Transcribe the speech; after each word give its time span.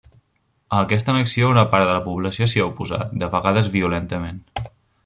A 0.77 0.79
aquesta 0.85 1.13
annexió 1.13 1.51
una 1.55 1.65
part 1.75 1.87
de 1.89 1.91
la 1.91 2.01
població 2.09 2.49
s'hi 2.53 2.65
ha 2.65 2.67
oposat, 2.73 3.15
de 3.25 3.31
vegades 3.37 3.71
violentament. 3.79 4.43